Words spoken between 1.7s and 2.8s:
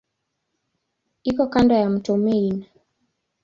ya mto Main.